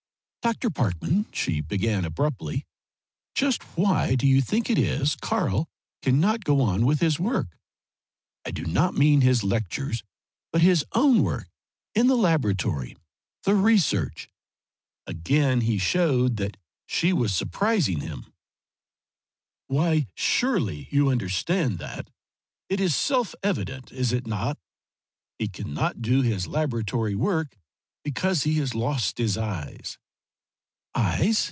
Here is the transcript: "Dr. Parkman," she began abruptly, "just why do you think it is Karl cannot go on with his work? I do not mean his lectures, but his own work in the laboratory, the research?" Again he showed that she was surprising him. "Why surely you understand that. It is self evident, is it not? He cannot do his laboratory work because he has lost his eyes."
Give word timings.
"Dr. 0.43 0.71
Parkman," 0.71 1.27
she 1.31 1.61
began 1.61 2.03
abruptly, 2.03 2.65
"just 3.35 3.61
why 3.77 4.15
do 4.15 4.25
you 4.25 4.41
think 4.41 4.69
it 4.71 4.79
is 4.79 5.15
Karl 5.15 5.69
cannot 6.01 6.43
go 6.43 6.61
on 6.61 6.83
with 6.83 6.99
his 6.99 7.19
work? 7.19 7.59
I 8.43 8.49
do 8.49 8.65
not 8.65 8.95
mean 8.95 9.21
his 9.21 9.43
lectures, 9.43 10.01
but 10.51 10.63
his 10.63 10.83
own 10.93 11.21
work 11.21 11.47
in 11.93 12.07
the 12.07 12.15
laboratory, 12.17 12.97
the 13.43 13.53
research?" 13.53 14.31
Again 15.05 15.61
he 15.61 15.77
showed 15.77 16.37
that 16.37 16.57
she 16.87 17.13
was 17.13 17.35
surprising 17.35 17.99
him. 17.99 18.25
"Why 19.67 20.07
surely 20.15 20.87
you 20.89 21.09
understand 21.09 21.77
that. 21.77 22.09
It 22.67 22.79
is 22.79 22.95
self 22.95 23.35
evident, 23.43 23.91
is 23.91 24.11
it 24.11 24.25
not? 24.25 24.57
He 25.37 25.47
cannot 25.47 26.01
do 26.01 26.23
his 26.23 26.47
laboratory 26.47 27.13
work 27.13 27.59
because 28.03 28.41
he 28.41 28.55
has 28.57 28.73
lost 28.73 29.19
his 29.19 29.37
eyes." 29.37 29.99